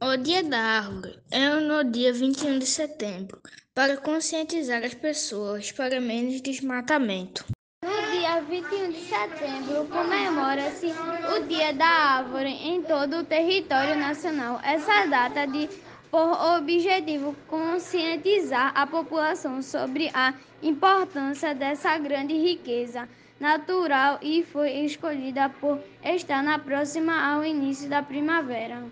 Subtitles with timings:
[0.00, 3.42] O Dia da Árvore é no dia 21 de setembro,
[3.74, 7.44] para conscientizar as pessoas para menos desmatamento.
[7.82, 14.60] No dia 21 de setembro, comemora-se o Dia da Árvore em todo o território nacional.
[14.62, 15.68] Essa data de
[16.12, 23.08] por objetivo conscientizar a população sobre a importância dessa grande riqueza
[23.40, 28.84] natural e foi escolhida por estar na próxima ao início da primavera.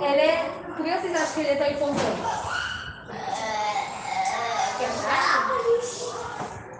[0.00, 0.50] Ele é...
[0.74, 2.22] Por que vocês acham que ele é tão importante?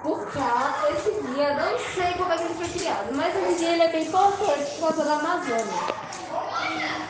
[0.03, 3.73] Por causa desse dia, não sei como é que ele foi criado, mas esse dia
[3.73, 5.97] ele é bem importante por causa da Amazônia.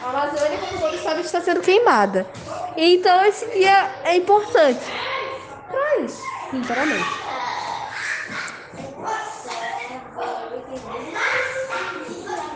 [0.02, 2.26] A Amazônia, como todos sabem, está sendo queimada.
[2.76, 4.84] Então esse dia é importante.
[5.70, 7.08] Pra isso, sinceramente.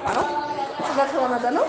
[0.04, 0.88] Não?
[0.88, 1.66] Não vai falar nada não?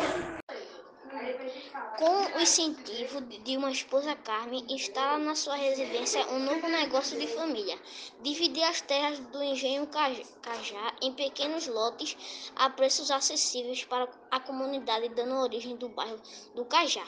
[1.98, 7.28] Com o incentivo de uma esposa Carmen, instala na sua residência um novo negócio de
[7.28, 7.78] família.
[8.22, 12.18] Dividir as terras do engenho Caj- Cajá em pequenos lotes
[12.56, 16.20] a preços acessíveis para a comunidade, dando origem do bairro
[16.56, 17.06] do Cajá.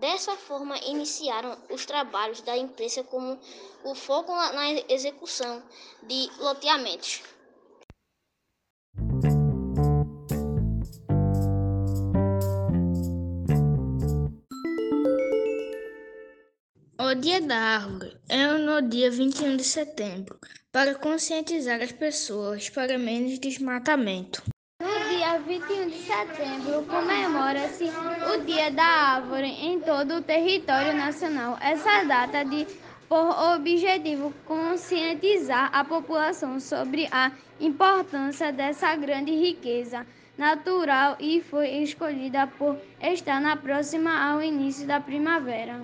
[0.00, 3.38] Dessa forma, iniciaram os trabalhos da empresa como
[3.84, 5.62] o foco na na execução
[6.02, 7.22] de loteamentos.
[17.00, 20.38] O Dia da Árvore é no dia 21 de setembro,
[20.72, 24.42] para conscientizar as pessoas para menos desmatamento.
[25.24, 27.84] Dia 21 de setembro, comemora-se
[28.30, 31.56] o Dia da Árvore em todo o território nacional.
[31.62, 32.66] Essa data de
[33.08, 42.46] por objetivo conscientizar a população sobre a importância dessa grande riqueza natural e foi escolhida
[42.46, 45.80] por estar na próxima ao início da primavera.